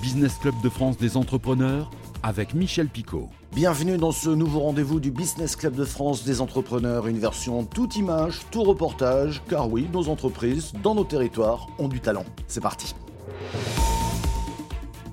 [0.00, 1.90] Business Club de France des entrepreneurs
[2.22, 3.28] avec Michel Picot.
[3.54, 7.96] Bienvenue dans ce nouveau rendez-vous du Business Club de France des entrepreneurs, une version toute
[7.96, 12.24] image, tout reportage, car oui, nos entreprises, dans nos territoires, ont du talent.
[12.46, 12.94] C'est parti.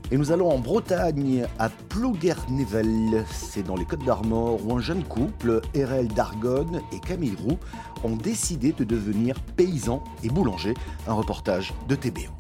[0.09, 3.25] Et nous allons en Bretagne, à Plouguer-Nevel.
[3.29, 7.57] C'est dans les Côtes d'Armor où un jeune couple, Erel Dargonne et Camille Roux,
[8.05, 10.75] ont décidé de devenir paysans et boulangers.
[11.07, 12.31] Un reportage de TBO.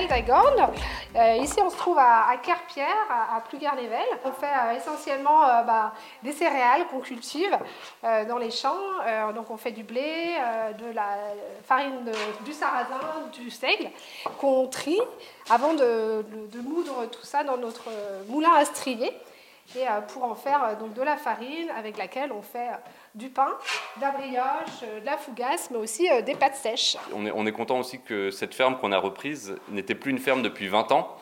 [0.00, 0.70] Dagorn.
[1.16, 3.42] Euh, ici, on se trouve à, à Kerpierre, à, à
[4.24, 5.92] On fait euh, essentiellement euh, bah,
[6.22, 7.56] des céréales qu'on cultive
[8.02, 8.76] dans les champs.
[9.34, 10.36] donc, on fait du blé,
[10.78, 11.18] de la
[11.64, 12.10] farine
[12.44, 13.00] du sarrasin,
[13.32, 13.90] du seigle,
[14.40, 15.00] qu'on trie
[15.50, 17.88] avant de, de, moudre tout ça dans notre
[18.28, 19.12] moulin à strier
[19.76, 22.68] et pour en faire donc de la farine avec laquelle on fait
[23.14, 23.48] du pain,
[23.96, 26.96] de la brioche, euh, de la fougasse, mais aussi euh, des pâtes sèches.
[27.14, 30.18] On est, on est content aussi que cette ferme qu'on a reprise n'était plus une
[30.18, 31.16] ferme depuis 20 ans.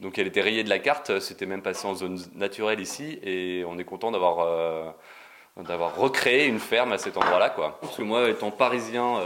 [0.00, 3.64] Donc elle était rayée de la carte, c'était même passé en zone naturelle ici, et
[3.66, 4.90] on est content d'avoir euh,
[5.56, 7.50] recréé une ferme à cet endroit-là.
[7.80, 9.20] Parce que moi, étant parisien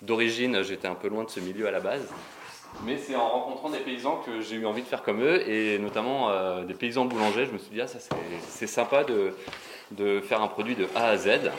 [0.00, 2.06] d'origine, j'étais un peu loin de ce milieu à la base.
[2.84, 5.78] Mais c'est en rencontrant des paysans que j'ai eu envie de faire comme eux, et
[5.78, 6.30] notamment
[6.62, 7.46] des paysans boulangers.
[7.46, 7.98] Je me suis dit, ah, ça
[8.48, 11.50] c'est sympa de, faire un produit de A à Z.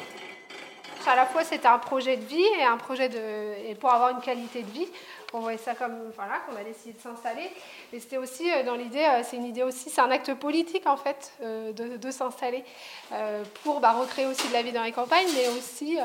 [1.07, 3.19] À la fois, c'était un projet de vie et un projet de
[3.67, 4.87] et pour avoir une qualité de vie.
[5.33, 7.49] On voyait ça comme voilà qu'on a décidé de s'installer.
[7.93, 10.85] Et c'était aussi euh, dans l'idée, euh, c'est une idée aussi, c'est un acte politique
[10.87, 12.65] en fait euh, de, s'installer
[13.63, 15.97] pour bah, recréer aussi de la vie dans les campagnes, mais aussi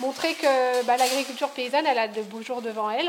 [0.00, 3.08] montrer que bah, l'agriculture paysanne, elle a de beaux jours devant elle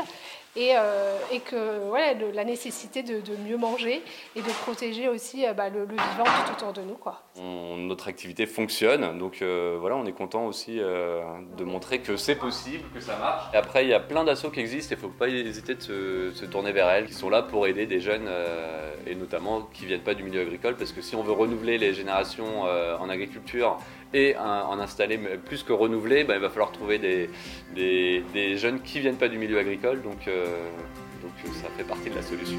[0.56, 4.02] et, euh, et que voilà, la nécessité de, mieux manger
[4.34, 6.94] et de protéger aussi euh, bah, le, vivant tout autour de nous.
[6.94, 7.22] Quoi.
[7.36, 12.84] notre activité fonctionne, donc euh, voilà, on est content aussi de montrer que c'est possible,
[12.94, 13.54] que ça marche.
[13.54, 16.32] Et après, il y a plein d'assauts qui existent, il ne faut pas hésiter de
[16.34, 18.28] se, tourner vers elles, qui sont là pour aider des jeunes
[19.06, 21.76] et notamment qui ne viennent pas du milieu agricole, parce que si on veut renouveler
[21.78, 23.78] les générations en agriculture
[24.16, 29.02] et en installer plus que renouveler, ben, il va falloir trouver des, jeunes qui ne
[29.02, 30.46] viennent pas du milieu agricole, euh,
[31.22, 32.58] donc ça fait partie de la solution.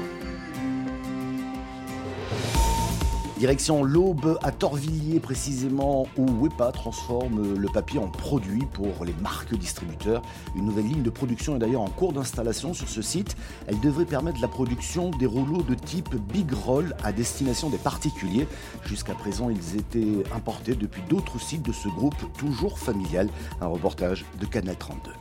[3.38, 9.54] Direction l'Aube à Torvilliers précisément où WEPA transforme le papier en produit pour les marques
[9.54, 10.22] distributeurs.
[10.56, 13.36] Une nouvelle ligne de production est d'ailleurs en cours d'installation sur ce site.
[13.68, 18.48] Elle devrait permettre la production des rouleaux de type Big Roll à destination des particuliers.
[18.84, 23.28] Jusqu'à présent, ils étaient importés depuis d'autres sites de ce groupe toujours familial.
[23.60, 25.12] Un reportage de Canal 32.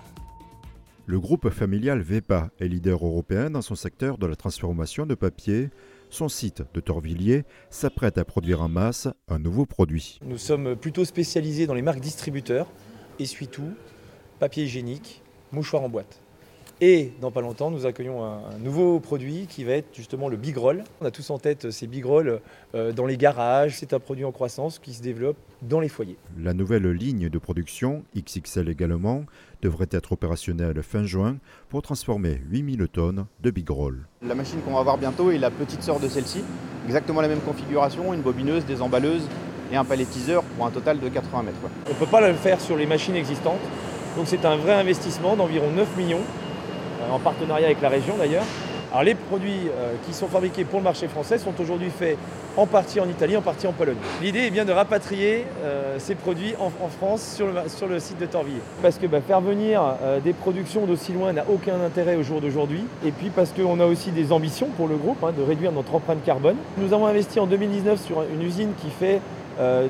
[1.09, 5.69] Le groupe familial VEPA est leader européen dans son secteur de la transformation de papier
[6.09, 10.19] son site de Torvilliers s'apprête à produire en masse un nouveau produit.
[10.25, 12.67] Nous sommes plutôt spécialisés dans les marques distributeurs,
[13.19, 13.73] essuie-tout,
[14.39, 15.21] papier hygiénique,
[15.53, 16.21] mouchoir en boîte.
[16.79, 20.55] Et dans pas longtemps, nous accueillons un, nouveau produit qui va être justement le Big
[20.55, 20.83] Roll.
[21.01, 22.39] On a tous en tête ces Big Roll
[22.75, 23.77] euh, dans les garages.
[23.77, 26.17] C'est un produit en croissance qui se développe dans les foyers.
[26.39, 29.23] La nouvelle ligne de production, XXL également,
[29.63, 31.37] devrait être opérationnelle fin juin
[31.69, 34.05] pour transformer 8000 tonnes de Big Roll.
[34.21, 36.43] La machine qu'on va voir bientôt est la petite sœur de celle-ci.
[36.85, 39.27] Exactement la même configuration, une bobineuse, des emballeuses
[39.71, 41.57] et un palettiseur pour un total de 80 mètres.
[41.87, 43.61] On ne peut pas le faire sur les machines existantes.
[44.15, 46.21] Donc c'est un vrai investissement d'environ 9 millions
[47.11, 48.45] en partenariat avec la région d'ailleurs.
[49.03, 52.17] Les produits euh, qui sont fabriqués pour le marché français sont aujourd'hui faits
[52.55, 53.97] en partie en Italie, en partie en Pologne.
[54.23, 58.61] L'idée est bien de rapatrier euh, ces produits en, France sur le, site de Torville.
[58.81, 59.81] Parce que bah, faire venir
[60.23, 62.85] des productions d'aussi loin n'a aucun intérêt au jour d'aujourd'hui.
[63.05, 65.93] Et puis parce qu'on a aussi des ambitions pour le groupe hein, de réduire notre
[65.93, 66.55] empreinte carbone.
[66.77, 69.21] Nous avons investi en 2019 sur une usine qui fait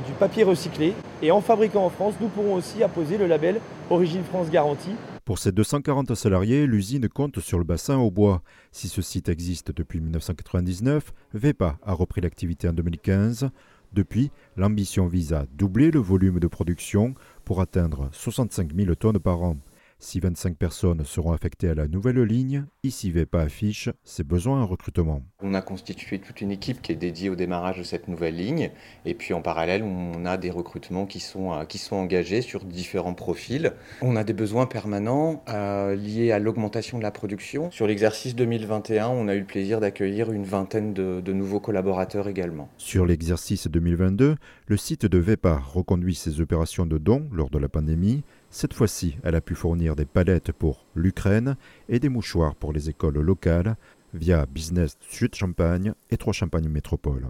[0.06, 0.94] du papier recyclé.
[1.22, 4.96] Et en fabriquant en France, nous pourrons aussi apposer le label Origine France Garantie
[5.28, 8.42] pour ses 240 salariés, l'usine compte sur le bassin au bois.
[8.72, 13.50] Si ce site existe depuis 1999, VEPA a repris l'activité en 2015.
[13.92, 19.44] Depuis, l'ambition vise à doubler le volume de production pour atteindre 65 000 tonnes par
[19.44, 19.58] an.
[20.00, 24.68] Si 25 personnes seront affectées à la nouvelle ligne, ici VEPA affiche ses besoins en
[24.68, 25.24] recrutement.
[25.42, 28.70] On a constitué toute une équipe qui est dédiée au démarrage de cette nouvelle ligne.
[29.06, 32.64] Et puis en parallèle, on a des recrutements qui sont, euh, qui sont engagés sur
[32.64, 33.74] différents profils.
[34.04, 37.72] On a des besoins permanents euh, liés à l'augmentation de la production.
[37.72, 42.28] Sur l'exercice 2021, on a eu le plaisir d'accueillir une vingtaine de, de nouveaux collaborateurs
[42.28, 42.70] également.
[42.78, 44.36] Sur l'exercice 2022,
[44.68, 48.24] le site de VEPA reconduit ses opérations de dons lors de la pandémie.
[48.50, 51.58] Cette fois-ci, elle a pu fournir des palettes pour l'Ukraine
[51.90, 53.76] et des mouchoirs pour les écoles locales
[54.14, 57.28] via Business Sud Champagne et Trois Champagne Métropole.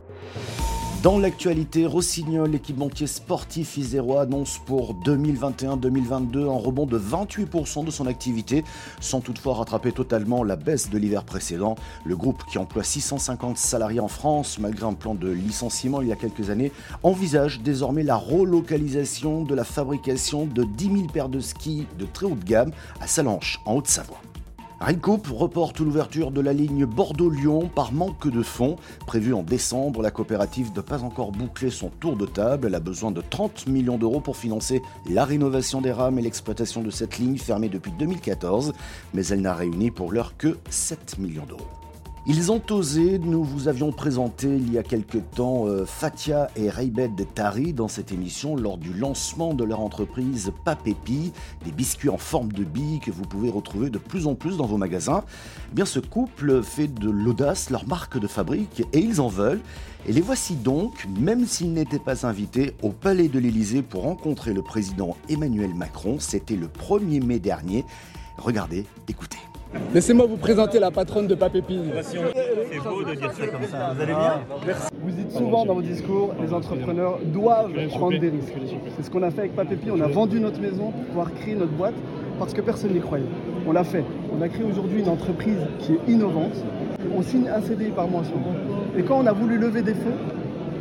[1.03, 8.07] Dans l'actualité, Rossignol, l'équipementier sportif isérois, annonce pour 2021-2022 un rebond de 28% de son
[8.07, 8.63] activité,
[8.99, 11.75] sans toutefois rattraper totalement la baisse de l'hiver précédent.
[12.03, 16.11] Le groupe, qui emploie 650 salariés en France, malgré un plan de licenciement il y
[16.11, 16.71] a quelques années,
[17.03, 22.25] envisage désormais la relocalisation de la fabrication de 10 000 paires de skis de très
[22.25, 24.19] haute gamme à Salanches, en Haute-Savoie.
[24.79, 28.75] Railcoop reporte l'ouverture de la ligne Bordeaux-Lyon par manque de fonds.
[29.07, 32.68] Prévu en décembre, la coopérative n'a pas encore bouclé son tour de table.
[32.68, 36.83] Elle a besoin de 30 millions d'euros pour financer la rénovation des rames et l'exploitation
[36.83, 38.74] de cette ligne fermée depuis 2014,
[39.15, 41.65] mais elle n'a réuni pour l'heure que 7 millions d'euros.
[42.29, 46.69] Ils ont osé, nous vous avions présenté il y a quelque temps euh, Fatia et
[46.69, 51.31] Raybed Tari dans cette émission lors du lancement de leur entreprise Papépi,
[51.63, 54.65] des biscuits en forme de bille que vous pouvez retrouver de plus en plus dans
[54.65, 55.24] vos magasins.
[55.71, 59.62] Eh bien ce couple fait de l'audace leur marque de fabrique et ils en veulent.
[60.06, 64.53] Et les voici donc, même s'ils n'étaient pas invités, au Palais de l'Élysée pour rencontrer
[64.53, 66.18] le président Emmanuel Macron.
[66.19, 67.85] C'était le 1er mai dernier.
[68.38, 69.46] Regardez, écoutez.
[69.93, 71.79] Laissez-moi vous présenter la patronne de Papépi.
[72.01, 73.93] C'est beau de dire ça comme ça.
[73.95, 74.41] Vous allez bien
[75.01, 78.53] Vous dites souvent dans vos discours, les entrepreneurs doivent prendre des risques.
[78.95, 79.89] C'est ce qu'on a fait avec Papépi.
[79.91, 81.95] On a vendu notre maison pour pouvoir créer notre boîte
[82.39, 83.25] parce que personne n'y croyait.
[83.65, 84.03] On l'a fait.
[84.37, 86.53] On a créé aujourd'hui une entreprise qui est innovante.
[87.15, 88.23] On signe un CDI par mois
[88.97, 90.17] Et quand on a voulu lever des fonds,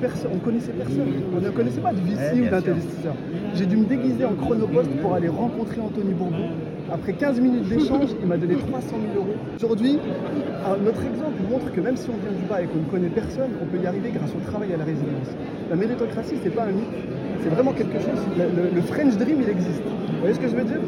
[0.01, 1.13] personne, on connaissait personne.
[1.37, 3.15] On ne connaissait pas de VC ou d'investisseur.
[3.55, 6.51] J'ai dû me déguiser en chronopost pour aller rencontrer Anthony Bourbon.
[6.93, 9.35] Après 15 minutes d'échange, il m'a donné 300 000 euros.
[9.57, 9.99] Aujourd'hui,
[10.85, 13.51] notre exemple montre que même si on vient du bas et qu'on ne connaît personne,
[13.61, 15.29] on peut y arriver grâce au travail et à la résilience.
[15.69, 16.87] La méritocratie, c'est pas un mythe,
[17.43, 18.21] c'est vraiment quelque chose.
[18.39, 19.83] Le, French Dream, il existe.
[19.83, 20.81] Vous voyez ce que je veux dire?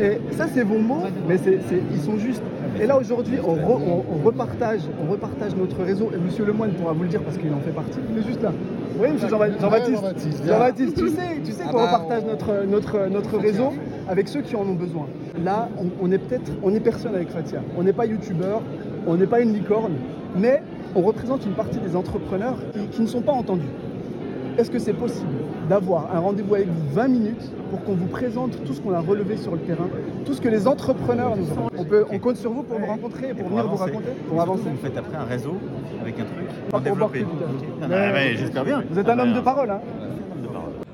[0.00, 2.42] Et ça, c'est vos mots, mais ils sont justes.
[2.80, 6.10] Et là aujourd'hui, on, repartage, on repartage notre réseau.
[6.14, 7.98] Et Monsieur Lemoine pourra vous le dire parce qu'il en fait partie.
[8.12, 8.52] Il est juste là.
[8.98, 10.46] Oui, Monsieur Jean-Baptiste.
[10.46, 13.72] Jean-Baptiste, tu sais, tu sais ah qu'on bah, repartage notre, notre, notre réseau
[14.08, 15.06] avec ceux qui en ont besoin.
[15.44, 15.68] Là,
[16.00, 17.60] on, est peut-être, on est personne avec Fatia.
[17.76, 18.62] On n'est pas youtubeur,
[19.06, 19.94] on n'est pas une licorne,
[20.34, 20.62] mais
[20.94, 22.56] on représente une partie des entrepreneurs
[22.92, 23.68] qui ne sont pas entendus.
[24.56, 25.28] Est-ce que c'est possible
[25.68, 29.00] d'avoir un rendez-vous avec vous 20 minutes pour qu'on vous présente tout ce qu'on a
[29.00, 29.88] relevé sur le terrain,
[30.24, 32.86] tout ce que les entrepreneurs nous ont on, peut, on compte sur vous pour vous
[32.86, 34.10] rencontrer et pour, venir vous raconter.
[34.28, 34.62] Pour avancer.
[34.70, 35.56] Vous faites après un réseau
[36.00, 37.26] avec un truc pour développer.
[38.36, 38.84] J'espère bien.
[38.88, 39.80] Vous êtes un homme de parole, hein.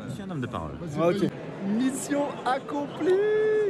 [0.09, 0.73] Je suis un homme de parole.
[1.79, 3.62] Mission accomplie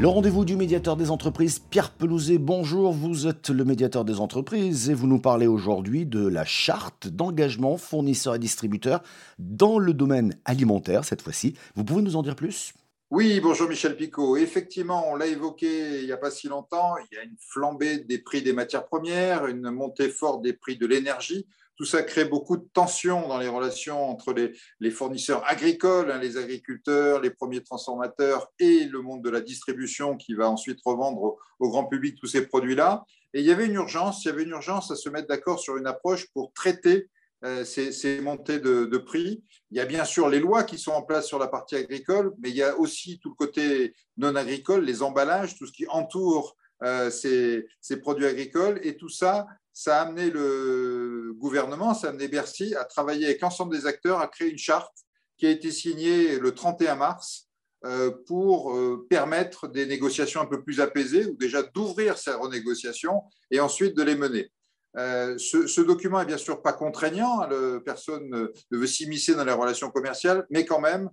[0.00, 4.88] le rendez-vous du médiateur des entreprises, Pierre Pelouzet, bonjour, vous êtes le médiateur des entreprises
[4.88, 9.02] et vous nous parlez aujourd'hui de la charte d'engagement fournisseurs et distributeurs
[9.38, 11.52] dans le domaine alimentaire cette fois-ci.
[11.74, 12.72] Vous pouvez nous en dire plus?
[13.10, 14.38] Oui, bonjour Michel Picot.
[14.38, 17.98] Effectivement, on l'a évoqué il n'y a pas si longtemps, il y a une flambée
[17.98, 21.46] des prix des matières premières, une montée forte des prix de l'énergie.
[21.80, 26.36] Tout ça crée beaucoup de tensions dans les relations entre les, fournisseurs agricoles, hein, les
[26.36, 31.70] agriculteurs, les premiers transformateurs et le monde de la distribution qui va ensuite revendre au,
[31.70, 33.06] grand public tous ces produits-là.
[33.32, 35.58] Et il y avait une urgence, il y avait une urgence à se mettre d'accord
[35.58, 37.08] sur une approche pour traiter
[37.46, 39.42] euh, ces, montées de, prix.
[39.70, 42.34] Il y a bien sûr les lois qui sont en place sur la partie agricole,
[42.42, 45.86] mais il y a aussi tout le côté non agricole, les emballages, tout ce qui
[45.88, 47.66] entoure euh, ces,
[48.02, 48.80] produits agricoles.
[48.82, 49.46] Et tout ça,
[49.80, 54.20] ça a amené le gouvernement, ça a amené Bercy à travailler avec l'ensemble des acteurs
[54.20, 54.94] à créer une charte
[55.38, 57.48] qui a été signée le 31 mars
[57.86, 63.22] euh, pour euh, permettre des négociations un peu plus apaisées ou déjà d'ouvrir ces renégociations
[63.50, 64.52] et ensuite de les mener.
[64.96, 69.90] ce, document est bien sûr pas contraignant, hein, personne ne veut s'immiscer dans les relations
[69.90, 71.08] commerciales, mais quand même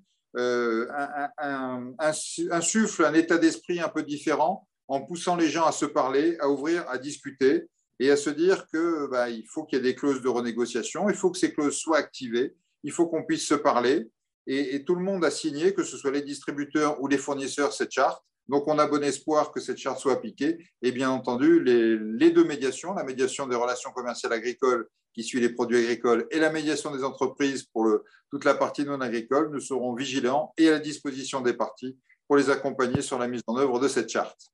[2.52, 6.50] insuffle un état d'esprit un peu différent en poussant les gens à se parler, à
[6.50, 7.70] ouvrir, à discuter
[8.00, 11.16] et à se dire qu'il bah, faut qu'il y ait des clauses de renégociation, il
[11.16, 14.10] faut que ces clauses soient activées, il faut qu'on puisse se parler.
[14.46, 17.92] Et, tout le monde a signé, que ce soit les distributeurs ou les fournisseurs, cette
[17.92, 18.24] charte.
[18.48, 20.58] Donc on a bon espoir que cette charte soit appliquée.
[20.82, 25.50] Et bien entendu, les, deux médiations, la médiation des relations commerciales agricoles qui suit les
[25.50, 27.90] produits agricoles et la médiation des entreprises pour
[28.30, 32.38] toute la partie non agricole, nous serons vigilants et à la disposition des parties pour
[32.38, 34.54] les accompagner sur la mise en œuvre de cette charte.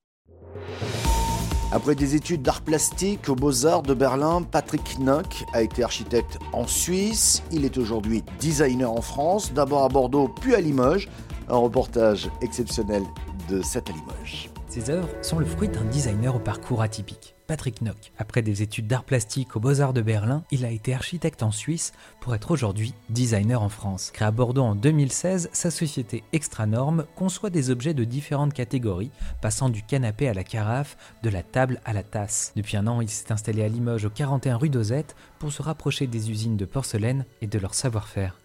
[1.74, 6.68] Après des études d'art plastique aux Beaux-Arts de Berlin, Patrick Nock a été architecte en
[6.68, 7.42] Suisse.
[7.51, 11.10] Il est aujourd'hui designer en France, d'abord à Bordeaux puis à Limoges.
[11.50, 13.01] Un reportage exceptionnel
[13.50, 14.51] de cette Limoges.
[14.70, 17.33] Ces œuvres sont le fruit d'un designer au parcours atypique.
[17.48, 18.12] Patrick Nock.
[18.18, 21.94] Après des études d'art plastique aux Beaux-Arts de Berlin, il a été architecte en Suisse
[22.20, 24.12] pour être aujourd'hui designer en France.
[24.12, 29.70] Créé à Bordeaux en 2016, sa société Extranorm conçoit des objets de différentes catégories, passant
[29.70, 32.54] du canapé à la carafe, de la table à la tasse.
[32.56, 36.08] Depuis un an, il s'est installé à Limoges au 41 rue d'Ozette pour se rapprocher
[36.08, 38.40] des usines de porcelaine et de leur savoir-faire.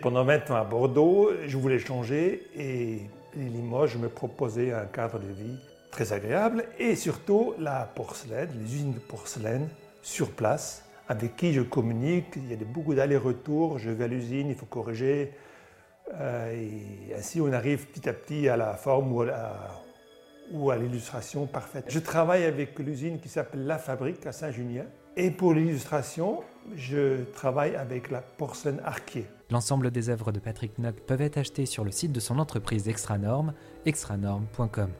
[0.00, 3.02] Pendant 20 ans à Bordeaux, je voulais changer et
[3.36, 5.58] Limoges me proposait un cadre de vie
[5.94, 9.68] très agréable et surtout la porcelaine, les usines de porcelaine
[10.02, 12.34] sur place avec qui je communique.
[12.36, 15.32] Il y a beaucoup d'allers-retours, je vais à l'usine, il faut corriger.
[16.14, 21.84] Euh, et ainsi, on arrive petit à petit à la forme ou à, l'illustration parfaite.
[21.88, 24.86] Je travaille avec l'usine qui s'appelle La Fabrique à Saint-Junien.
[25.16, 26.42] Et pour l'illustration,
[26.74, 29.26] je travaille avec la porcelaine Arquier.
[29.50, 32.88] L'ensemble des œuvres de Patrick Nock peuvent être achetées sur le site de son entreprise
[32.88, 33.54] Extranorm,
[33.86, 34.90] extranorm.com.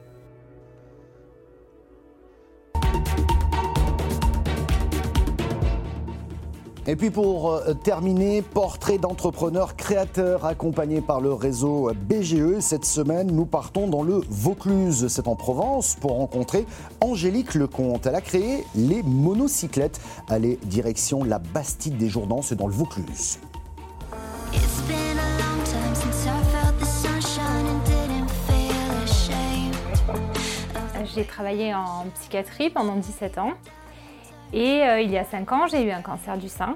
[6.87, 12.59] Et puis pour euh, terminer, portrait d'entrepreneur créateur accompagné par le réseau BGE.
[12.59, 16.67] Cette semaine, nous partons dans le Vaucluse, c'est en Provence, pour rencontrer
[17.01, 18.05] Angélique Lecomte.
[18.05, 19.99] Elle a créé les monocyclettes.
[20.29, 23.39] Allez, direction la Bastide des Jourdans, c'est dans le Vaucluse.
[31.15, 33.53] J'ai travaillé en psychiatrie pendant 17 ans.
[34.53, 36.75] Et euh, il y a 5 ans, j'ai eu un cancer du sein.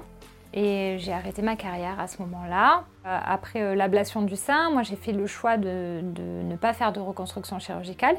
[0.52, 2.84] Et j'ai arrêté ma carrière à ce moment-là.
[3.06, 6.92] Euh, après euh, l'ablation du sein, moi j'ai fait le choix de, ne pas faire
[6.92, 8.16] de reconstruction chirurgicale.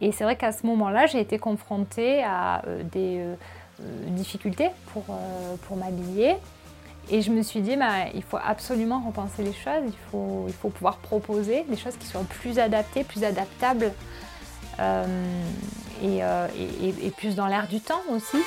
[0.00, 3.22] Et c'est vrai qu'à ce moment-là, j'ai été confrontée à des
[4.06, 5.04] difficultés pour,
[5.66, 6.36] pour m'habiller.
[7.10, 10.54] Et je me suis dit, bah, il faut absolument repenser les choses, il faut, il
[10.54, 13.92] faut pouvoir proposer des choses qui soient plus adaptées, plus adaptables
[16.02, 16.48] euh,
[17.02, 18.38] et, plus dans l'air du temps aussi.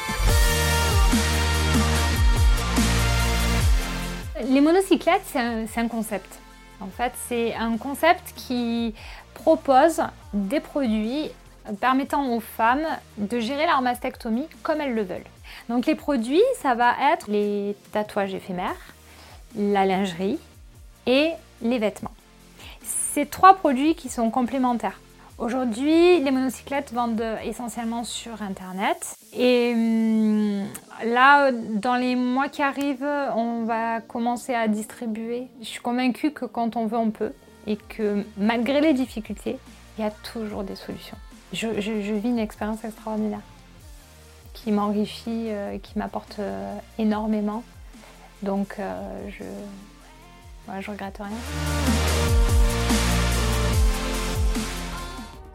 [4.49, 6.39] Les monocyclettes, c'est un, concept.
[6.81, 8.93] En fait, c'est un concept qui
[9.33, 10.01] propose
[10.33, 11.29] des produits
[11.79, 12.85] permettant aux femmes
[13.17, 15.23] de gérer leur mastectomie comme elles le veulent.
[15.69, 18.93] Donc les produits, ça va être les tatouages éphémères,
[19.55, 20.39] la lingerie
[21.05, 21.31] et
[21.61, 22.13] les vêtements.
[22.83, 24.99] C'est trois produits qui sont complémentaires.
[25.37, 29.15] Aujourd'hui, les monocyclettes vendent essentiellement sur Internet.
[29.35, 30.65] Et hum,
[31.05, 35.47] là, dans les mois qui arrivent, on va commencer à distribuer.
[35.59, 37.33] Je suis convaincue que quand on veut, on peut.
[37.65, 39.57] Et que malgré les difficultés,
[39.97, 41.17] il y a toujours des solutions.
[41.51, 43.41] Je, vis une expérience extraordinaire
[44.53, 47.63] qui m'enrichit, euh, qui m'apporte euh, énormément.
[48.41, 52.52] Donc, euh, je ne je regrette rien.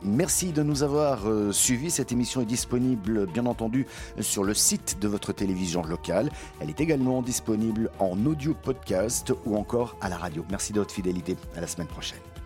[0.09, 1.91] Merci de nous avoir euh, suivis.
[1.91, 3.87] Cette émission est disponible, bien entendu,
[4.21, 6.31] sur le site de votre télévision locale.
[6.61, 10.45] Elle est également disponible en audio podcast ou encore à la radio.
[10.51, 11.37] Merci de votre fidélité.
[11.57, 12.38] À la semaine prochaine.